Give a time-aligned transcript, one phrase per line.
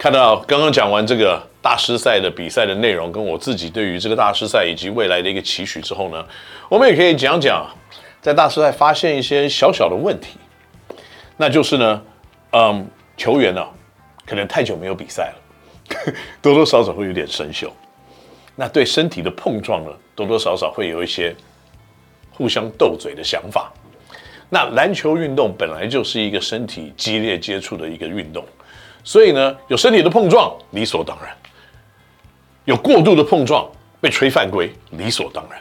[0.00, 6.24] 看到刚刚讲完这个大师赛的比赛的内容，跟我自己对于这个大师赛以及未来的一个期许之后呢，
[6.70, 7.68] 我们也可以讲讲
[8.22, 10.38] 在大师赛发现一些小小的问题，
[11.36, 12.02] 那就是呢，
[12.52, 13.68] 嗯，球员呢、啊、
[14.24, 17.68] 可能太久没有比赛了， 多多少少会有点生锈，
[18.56, 21.36] 那对身体的碰撞呢，多多少少会有一些
[22.32, 23.70] 互相斗嘴的想法。
[24.48, 28.42] 那篮球运动本来就是一个身体激烈接触的一个运动，
[29.02, 31.34] 所以呢，有身体的碰撞理所当然，
[32.64, 33.68] 有过度的碰撞
[34.00, 35.60] 被吹犯规理所当然。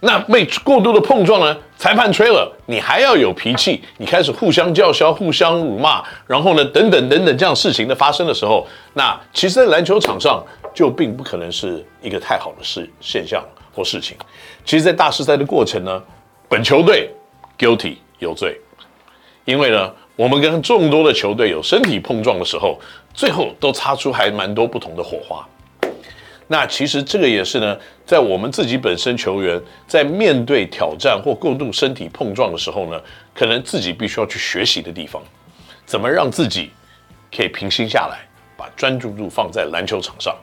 [0.00, 13.42] 那被过度的碰撞呢，裁判吹了，你还要有脾气，你开始互相叫嚣、互相辱骂，然后呢，等等等等这样事情的发生的时候，那其实，在篮球场上就并不可能是一个太好的事现象
[13.74, 14.16] 或事情。
[14.64, 16.02] 其实，在大师赛的过程呢。
[16.48, 17.10] 本球队
[17.58, 18.56] guilty 有罪，
[19.44, 22.80] 因为呢，我们跟众多的球队有身体碰撞的时候，
[23.14, 25.46] 最后都擦出还蛮多不同的火花。
[26.48, 33.00] 那其实这个也是呢，在我们自己本身球员在面对挑战或过度身体碰撞的时候呢，
[33.34, 35.22] 可能自己必须要去学习的地方，
[35.84, 36.70] 怎么让自己
[37.34, 40.34] 可以平心下来，把专注度放在篮球场上，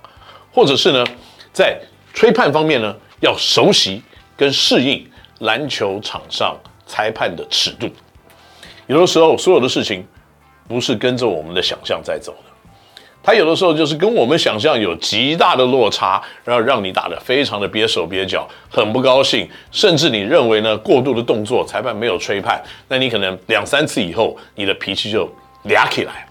[0.53, 1.03] 或者是呢，
[1.51, 1.79] 在
[2.13, 4.03] 吹判方面呢，要熟悉
[4.37, 5.05] 跟适应。
[5.39, 7.89] 篮球场上裁判的尺度，
[8.93, 10.05] 有的时候所有的事情
[10.67, 12.51] 不是跟着我们的想象在走的，
[13.23, 25.27] 他有的时候就是跟我们想象有极大的落差，然后让你打得非常的憋手憋脚，很不高兴，甚至你认为呢，过度的动作裁判没有吹判，那你可能两三次以后你的脾气就
[25.63, 26.27] 俩起来。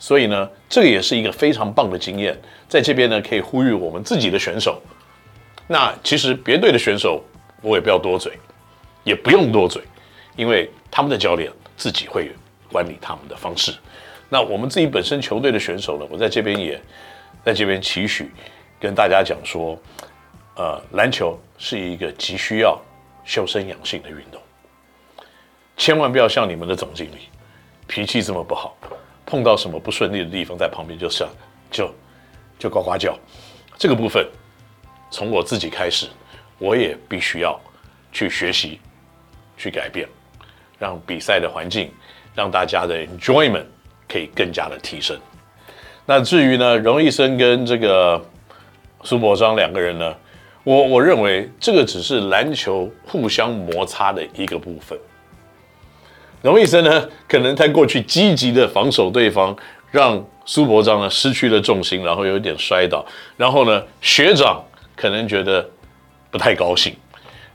[0.00, 4.82] 所以呢，这个也是一个非常棒的经验，在这边呢可以呼吁我们自己的选手，
[5.68, 7.22] 那其实别队的选手。
[7.64, 8.32] 我也不要多嘴，
[9.04, 9.80] 也不用多嘴，
[10.36, 12.32] 因为他们的教练自己会
[12.70, 13.74] 管理他们的方式。
[14.28, 16.80] 那我们自己本身球队的选手呢，我在这边也
[17.44, 18.30] 在这边期许
[18.80, 19.78] 跟大家讲说，
[20.56, 22.80] 呃，篮球是一个急需要
[23.24, 24.40] 修身养性的运动，
[25.76, 27.28] 千万不要像你们的总经理
[27.86, 28.76] 脾气这么不好，
[29.26, 31.28] 碰到什么不顺利的地方，在旁边就像
[31.70, 31.94] 就
[32.58, 33.18] 就呱呱叫。
[33.76, 34.26] 这个部分
[35.10, 36.08] 从我自己开始。
[36.58, 37.60] 我也必须要
[38.12, 38.78] 去学习，
[39.56, 40.08] 去改变，
[40.82, 41.88] 让比赛的环境，
[42.34, 43.62] 让大家的 enjoyment
[44.08, 45.16] 可以更加的提升。
[46.04, 48.20] 那至于呢，荣毅生跟这个
[49.04, 50.12] 苏伯章两个人呢，
[50.64, 54.98] 我我认为这个只是篮球互相摩擦的一个部分。
[56.42, 59.56] 荣毅生呢，可能他过去积极的防守对方，
[59.92, 63.06] 让苏伯章呢失去了重心，然后有点摔倒，
[63.36, 64.60] 然后呢，学长
[64.96, 65.64] 可能觉得。
[66.32, 66.96] 不太高兴，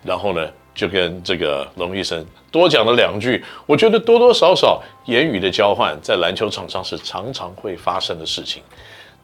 [0.04, 3.44] 然后呢，就跟这个龙医生多讲了两句。
[3.66, 8.62] 我觉得多多少少言语的交换在篮球场上是常常会发生的事情。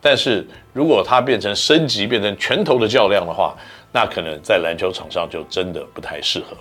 [0.02, 3.56] 但是如果它变成升级，变成拳头的较量的话，
[3.92, 6.58] 那可能在篮球场上就真的不太适合。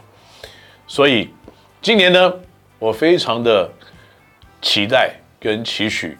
[0.86, 1.30] 所以
[1.80, 2.32] 今年呢，
[2.78, 3.68] 我非常的
[4.60, 6.16] 期待跟期许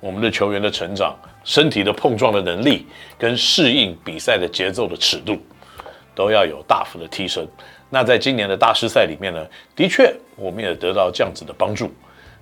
[0.00, 2.84] 我们的球员的成长，身体的碰撞的能力，
[3.16, 5.38] 跟适应比赛的节奏的尺度。
[6.16, 7.46] 都要有大幅的提升。
[7.90, 9.46] 那在今年的大师赛里面呢，
[9.76, 11.94] 的确我们也得到这样子的帮助。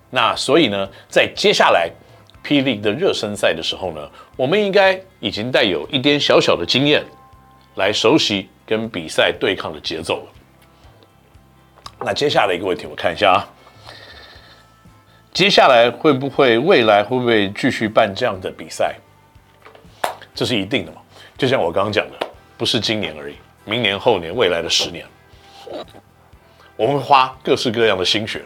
[0.09, 1.91] 那所以呢，在接下来
[2.43, 7.05] 霹雳的热身赛的时候呢，我们应该已经带有一点小小的经验，
[7.75, 10.33] 来熟悉跟比赛对抗的节奏了。
[12.07, 13.45] 那接下来一个问题，我看一下啊，
[15.33, 18.95] 接下来会不会未来会不会继续办这样的比赛？
[20.35, 21.01] 这是一定的嘛？
[21.37, 22.27] 就像我刚刚讲的，
[22.57, 23.35] 不是今年而已。
[23.65, 25.07] 明年、后年、未来的十年，
[26.77, 28.43] 我们会花各式各样的心血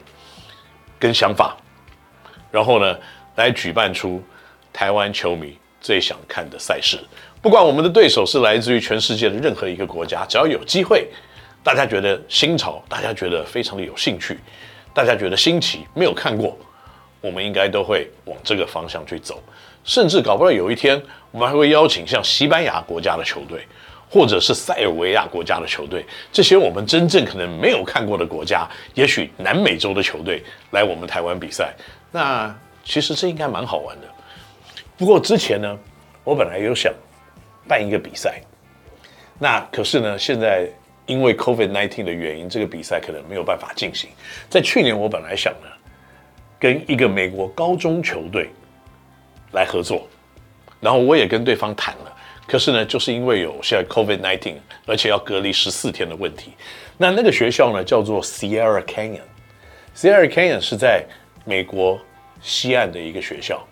[0.99, 1.56] 跟想法，
[2.51, 2.97] 然后呢，
[3.37, 4.23] 来举办出
[4.73, 6.99] 台湾球迷最想看的赛事。
[7.41, 11.09] 不管我们的对手是来自于全世界的任何一个国家，只要有机会，
[11.62, 14.38] 大家觉得新潮，大家觉得非常的有兴趣，
[14.93, 16.56] 大家觉得新奇，没有看过，
[17.20, 19.43] 我们应该都会往这个方向去走。
[19.85, 21.00] 甚至搞不好有一天，
[21.31, 23.67] 我们还会邀请像西班牙国家的球队。
[24.10, 31.75] 或者是塞尔维亚国家的球队，这些我们真正可能没有看过的国家，也许南美洲的球队来我们台湾比赛，
[32.10, 34.08] 那其实这应该蛮好玩的。
[34.96, 35.78] 不过之前呢，
[36.25, 36.93] 我本来有想
[37.69, 38.40] 办一个比赛，
[39.38, 40.66] 那可是呢，现在
[41.06, 44.08] 因为 COVID-19 的原因，这个比赛可能没有办法进行。
[44.49, 45.69] 在去年，我本来想呢，
[46.58, 48.49] 跟一个美国高中球队
[49.52, 50.08] 来合作，
[50.81, 52.07] 然后我也跟对方谈了。
[52.49, 54.55] 可是呢，就是因为有现在 COVID-19，
[54.87, 56.53] 而且要隔离十四天的问题，
[56.97, 59.21] 那那个学校呢叫做 Sierra Canyon。
[59.95, 61.05] Sierra Canyon 是在
[61.45, 62.00] 美国
[62.41, 63.62] 西岸的一个学校。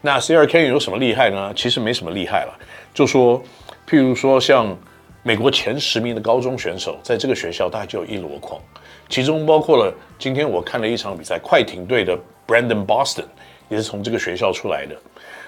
[0.00, 1.52] 那 Sierra Canyon 有什么厉害呢？
[1.56, 2.58] 其实没什么厉害了，
[2.94, 3.42] 就说，
[3.88, 4.76] 譬如说像
[5.24, 8.60] 美国前十名的高中选手，在这个学校大概就有一箩筐，
[9.08, 12.16] 其中包括了今天我看了一场比赛，快艇队的
[12.46, 13.26] Brandon Boston
[13.68, 14.96] 也是从这个学校出来的。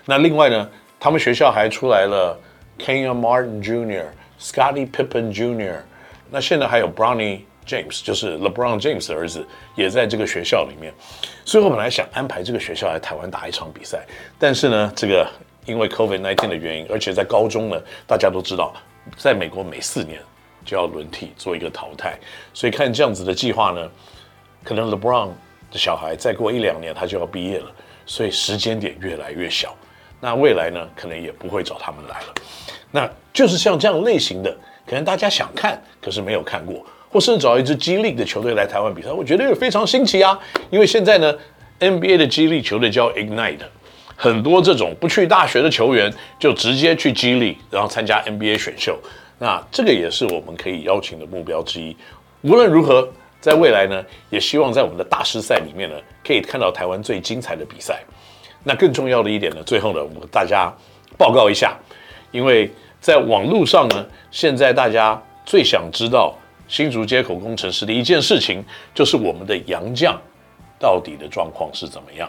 [0.04, 0.68] 那另外呢，
[0.98, 2.38] 他们学校还出来了
[2.78, 4.06] Kenyon Martin Jr.、
[4.38, 5.80] Scottie Pippen Jr.，
[6.30, 10.92] 那现在还有 Bronny James，就是 LeBron James 的儿子，也在这个学校里面。
[11.44, 14.04] 所以我本来想安排这个学校来台湾打一场比赛，
[14.38, 15.26] 但是呢，这个
[15.64, 18.74] 因为 COVID-19 的原因，而且在高中呢，大家都知道，
[19.16, 20.20] 在美国每四年
[20.64, 22.18] 就要轮替做一个淘汰，
[22.52, 23.90] 所以看这样子的计划呢，
[24.62, 25.30] 可能 LeBron
[25.70, 27.72] 的小孩再过一两年他就要毕业了，
[28.04, 29.74] 所以时间点越来越小。
[30.20, 32.34] 那未来呢，可能也不会找他们来了。
[32.90, 34.56] 那就是像这样类型的，
[34.86, 36.84] 可能大家想看，可是没有看过。
[37.10, 40.36] 或是找一支 G League 的球队来台湾比赛，我觉得也非常新奇啊！
[40.68, 41.32] 因为现在呢
[41.78, 43.60] ，NBA 的 G League 球队叫 Ignite，
[44.16, 48.98] 很多这种不去大学的球员就直接去 G League，然后参加 NBA 选秀。
[49.38, 51.96] 那这个也是我们可以邀请的目标之一。
[52.42, 53.08] 无论如何，
[53.40, 55.94] 在未来呢，也希望在我们的大师赛里面呢，
[56.26, 58.02] 可以看到台湾最精彩的比赛。
[58.64, 60.72] 那更重要的一点呢，最后呢，我们大家
[61.16, 61.76] 报告一下，
[62.32, 62.68] 因为
[63.00, 66.34] 在网络上呢，现在大家最想知道。
[66.66, 68.64] 新竹街口工程师的一件事情，
[68.94, 70.18] 就是我们的杨将
[70.78, 72.26] 到底的状况是怎么样？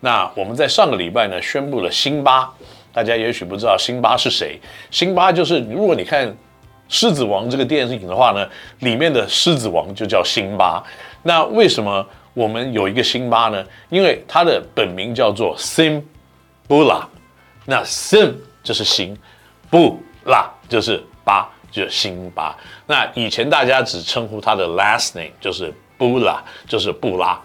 [0.00, 2.50] 那我们在上个礼拜呢，宣布了辛巴，
[2.94, 4.58] 大家也许不知道辛巴是谁。
[4.90, 6.26] 辛巴就是如果你看
[6.88, 8.48] 《狮子王》这个电影的话呢，
[8.78, 10.82] 里面的狮子王就叫辛巴。
[11.24, 12.04] 那为什么
[12.38, 13.66] 我们有一个辛巴呢？
[13.88, 17.04] 因为他的本名叫做 Simbula，
[17.66, 19.18] 那 Sim 就是辛，
[19.68, 21.50] 布拉就是巴。
[21.70, 22.56] 就是辛巴，
[22.86, 27.38] 那以前大家只称呼他的 last name 就是布拉，就是布拉。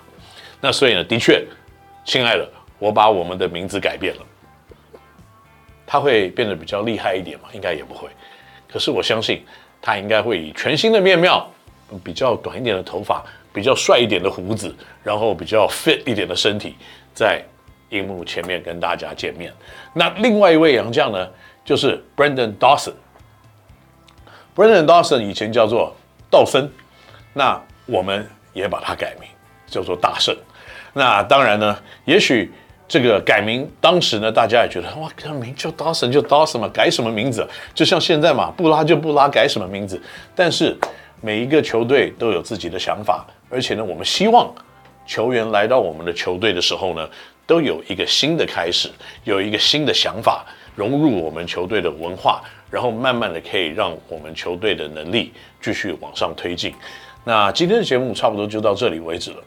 [0.61, 1.45] 那所以呢，的确，
[2.05, 2.49] 亲爱的，
[2.79, 4.21] 我把我们的名字改变了。
[5.85, 7.49] 他会变得比较厉害一点嘛？
[7.51, 8.07] 应该也不会。
[8.71, 9.43] 可是我相信，
[9.81, 11.51] 他应该会以全新的面貌，
[11.99, 13.23] 比较短一点的头发，
[13.53, 14.73] 比较帅一点的胡子，
[15.03, 16.75] 然后比较 fit 一点的身体，
[17.13, 17.43] 在
[17.89, 19.53] 荧幕前面跟大家见面。
[19.93, 21.29] 那另外一位洋将呢，
[21.63, 22.93] 就是 Brandon Dawson。
[24.55, 25.95] Brandon Dawson 以前叫做
[26.29, 26.69] 道森，
[27.33, 29.29] 那我们也把它改名
[29.67, 30.35] 叫做大圣。
[30.93, 32.51] 那当然呢，也许
[32.87, 37.47] 这个改名当时呢，大家也觉得哇，这名叫 Dawson 就 Dawson 嘛，改什么名字？
[37.73, 39.99] 就像现在嘛，布拉就布拉，改什么名字？
[40.35, 40.77] 但是
[41.23, 44.53] 每一个球队都有自己的想法，而且呢，我们希望
[45.07, 47.09] 球员来到我们的球队的时候呢，
[47.47, 48.91] 都有一个新的开始，
[49.23, 52.43] 有一个新的想法，融入我们球队的文化。
[52.69, 55.31] 然后慢慢的可以让我们球队的能力
[55.61, 56.73] 继续往上推进。
[57.23, 59.37] 那今天的节目差不多就到这里为止了。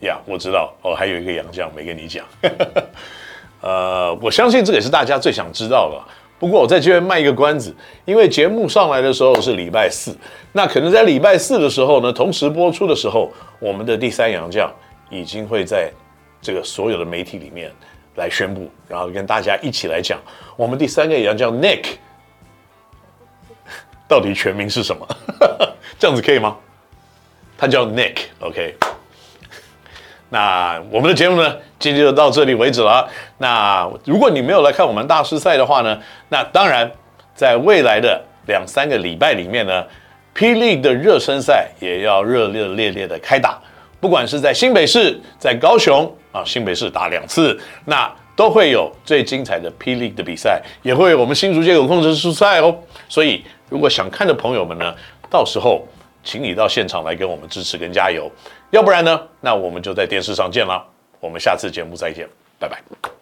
[0.00, 2.26] 呀，我知道哦，还有一个洋将没跟你讲。
[3.62, 6.02] 呃，我相信这个也是大家最想知道的。
[6.38, 7.74] 不过我在这边卖一个关子，
[8.04, 10.16] 因为节目上来的时候是礼拜四，
[10.52, 14.72] 那可能在礼拜四的时候呢，同时播出的时候，我们的第三洋将
[15.10, 15.90] 已经会在
[16.40, 17.70] 这个所有的媒体里面。
[18.16, 20.18] 来宣布，然后跟大家一起来讲，
[20.56, 21.84] 我们第三个洋将 Nick
[24.08, 25.06] 到底全名是什么？
[26.00, 26.56] 这样子可以吗？
[27.56, 28.74] 他叫 Nick，OK。
[30.30, 33.08] 那我们的节目呢，今天就到这里为止了。
[33.38, 36.90] 那如果你没有来看我们大师赛的话呢，那当然
[37.34, 39.84] 在未来的两三个礼拜里面呢
[40.34, 43.58] 霹雳的热身赛也要热热烈烈的开打。
[44.00, 52.72] 不管是在新北市，在高雄啊，新北市打两次，那都会有最精彩的霹雳的比赛，也会有我们新竹街口工程师赛哦。
[53.08, 54.94] 所以，如果想看的朋友们呢，
[55.28, 55.84] 到时候
[56.22, 58.30] 请你到现场来给我们支持跟加油，
[58.70, 60.84] 要不然呢，那我们就在电视上见了。
[61.20, 63.17] 我们下次节目再见，拜拜。